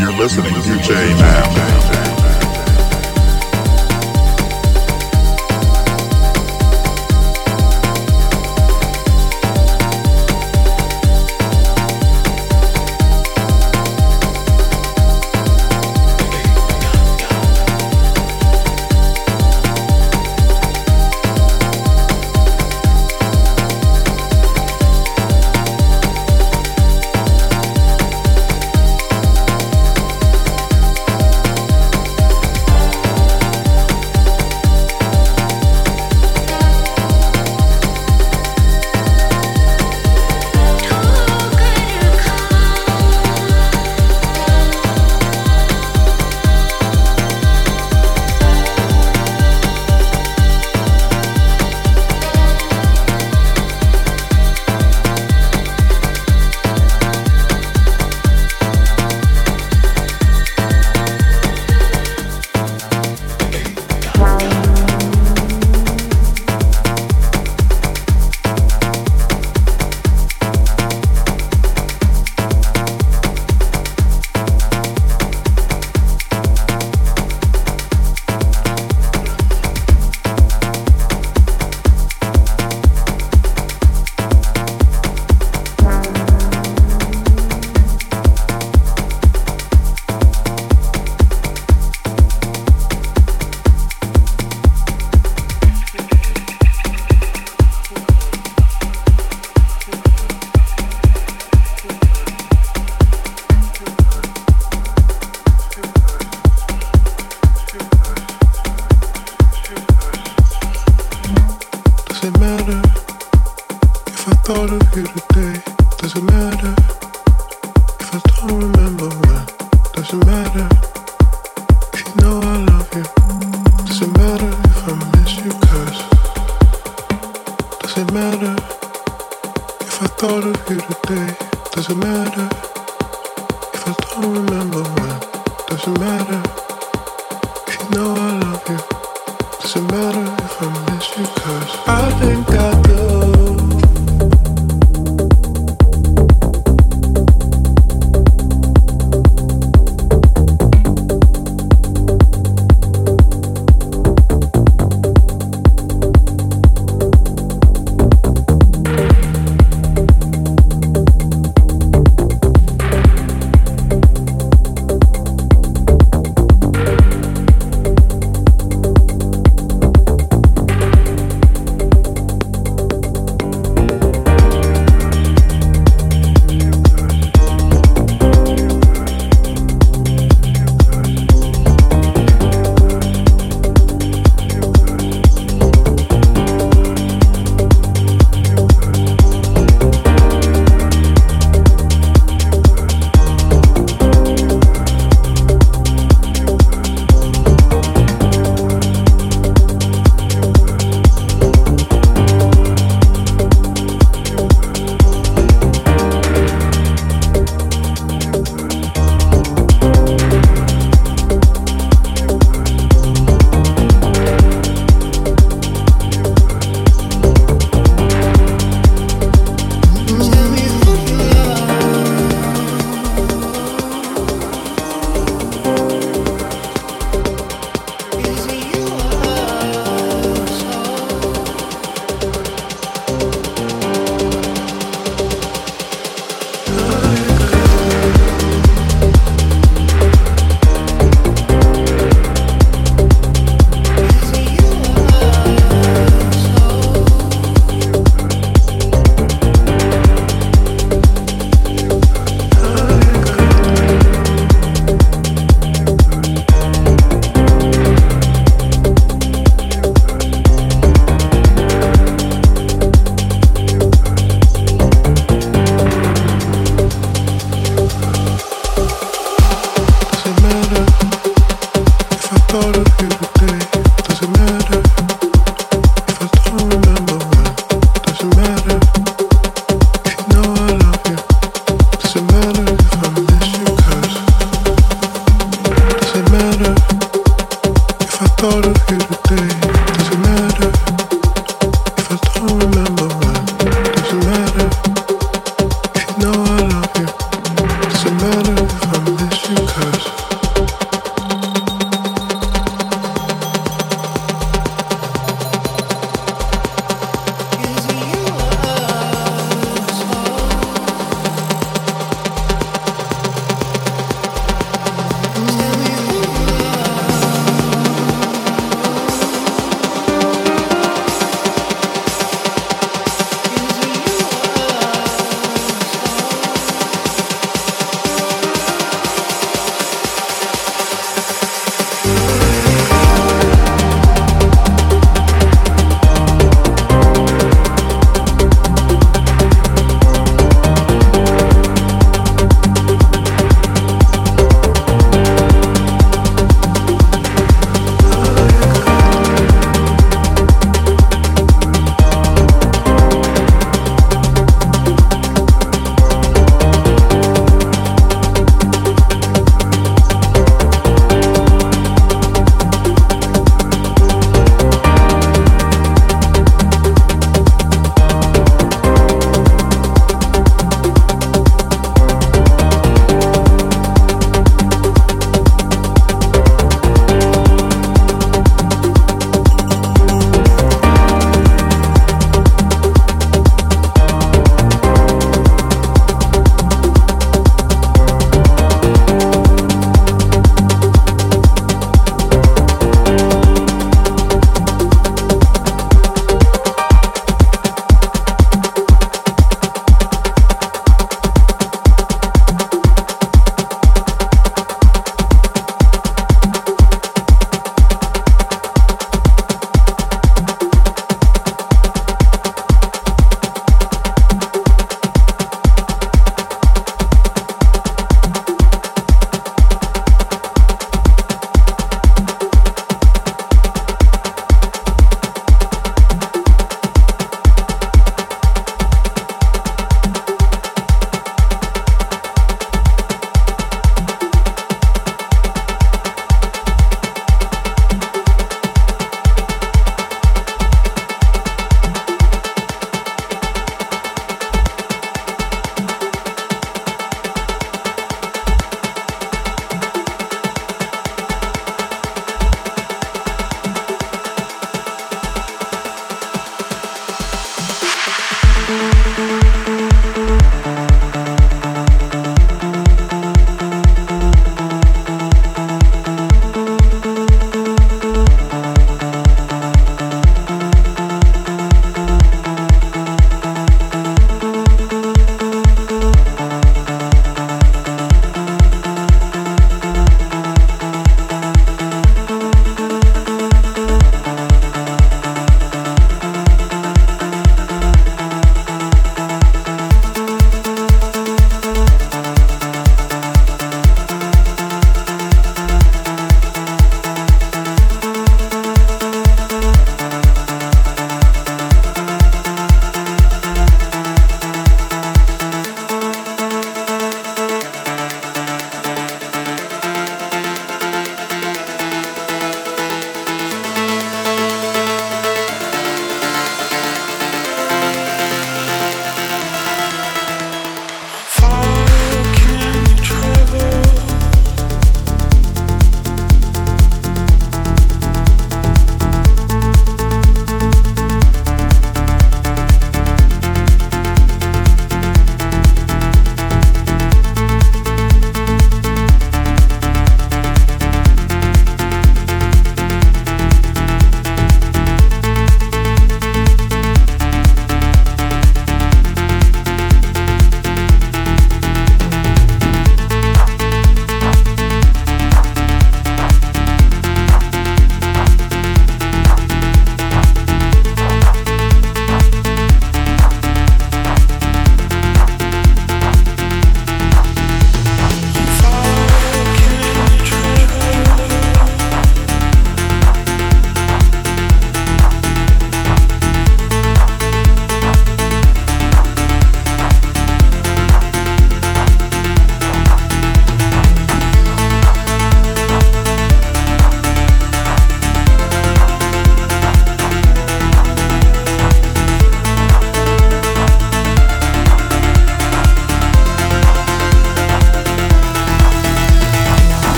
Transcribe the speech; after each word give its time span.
matter 0.00 0.24
if 0.24 0.38
I 0.38 0.50
miss 0.56 1.88
you, 1.92 1.97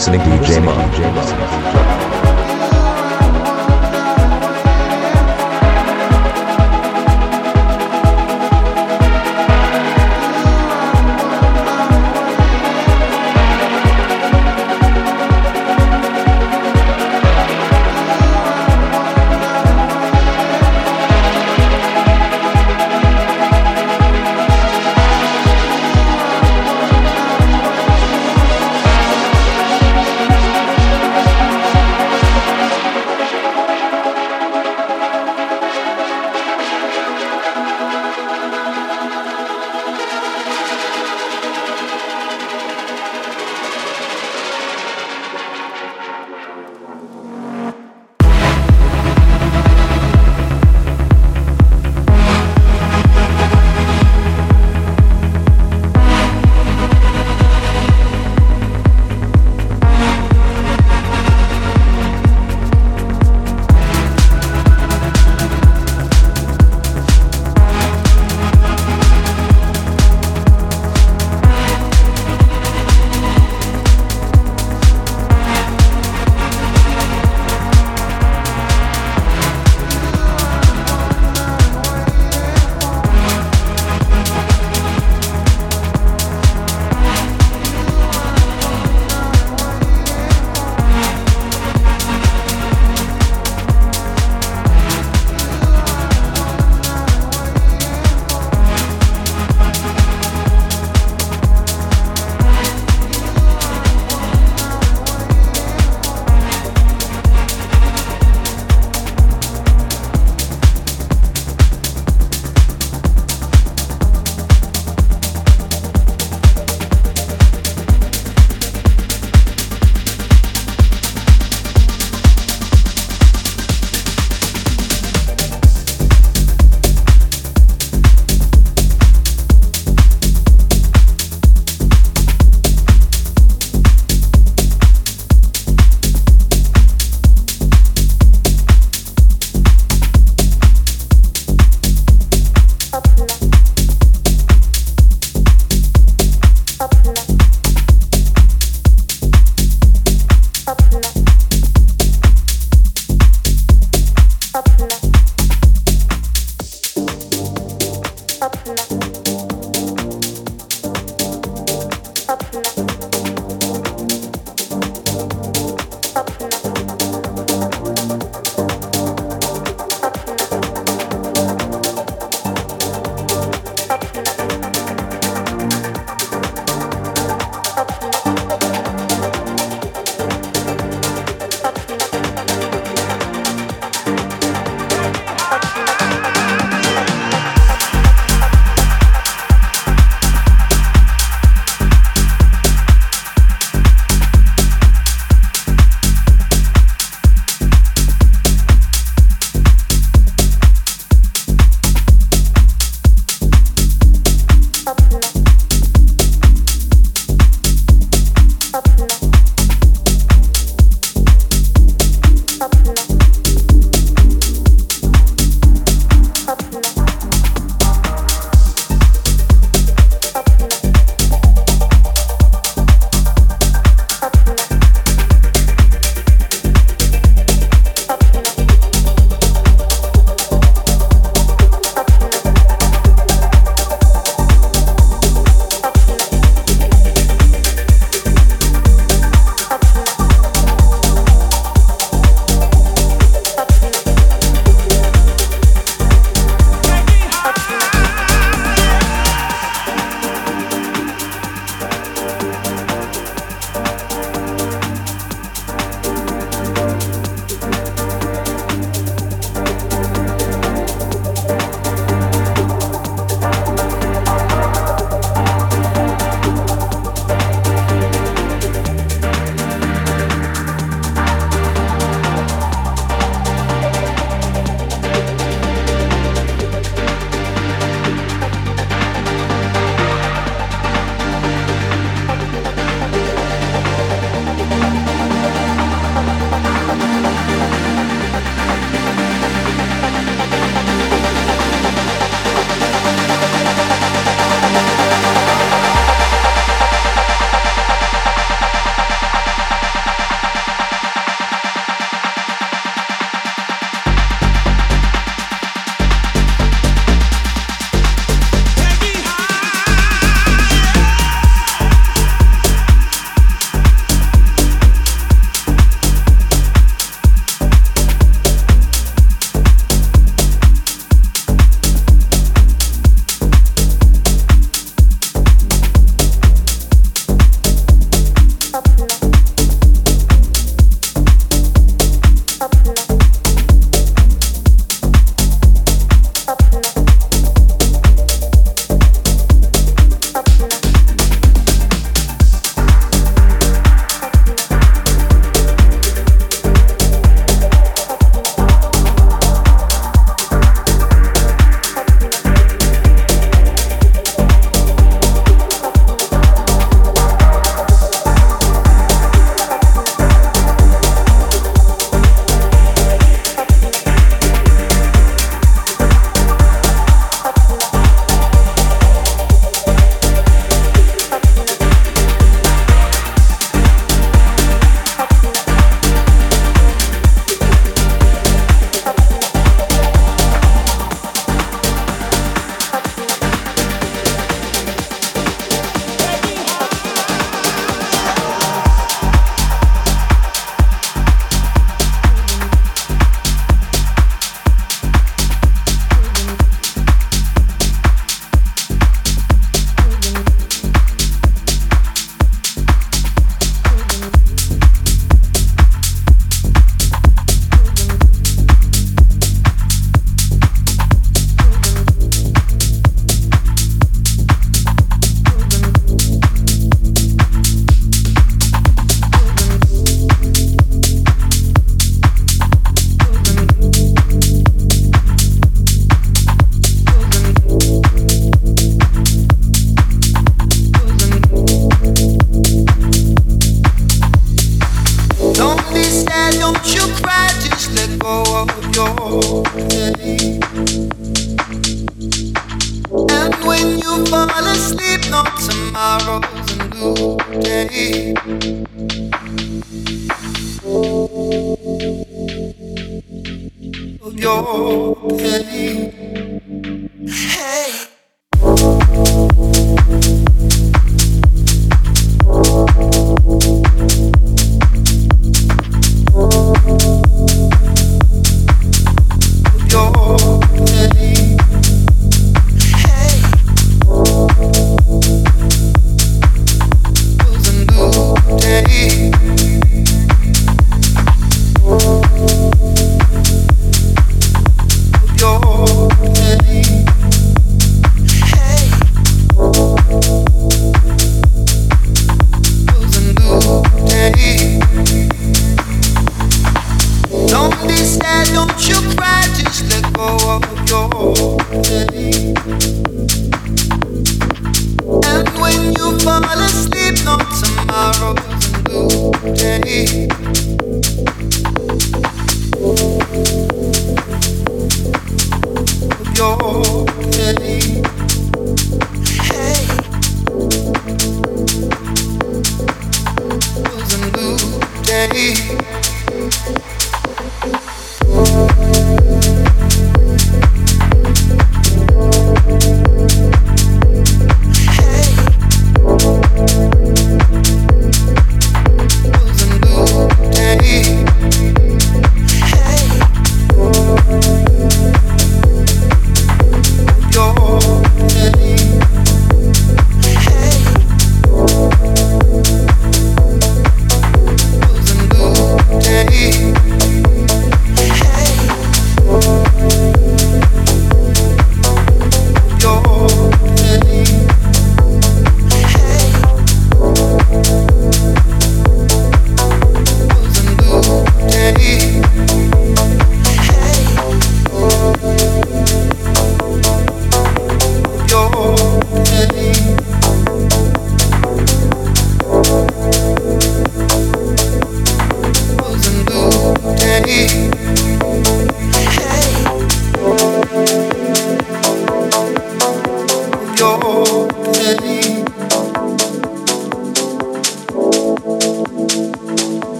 listening 0.00 0.20
to 0.20 0.26
DJ 0.38 0.64
Mo. 0.64 1.89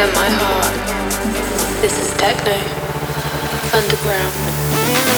Hear 0.00 0.14
my 0.14 0.30
heart. 0.30 1.82
This 1.82 1.92
is 2.00 2.10
techno. 2.16 2.56
Underground. 3.76 5.09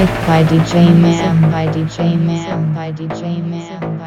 Music 0.00 0.26
by 0.26 0.42
DJ 0.44 0.72
Man 1.02 1.50
by 1.50 1.66
DJ 1.66 2.18
Man 2.18 2.72
by 2.72 2.90
DJ 2.90 3.44
Man 3.44 3.99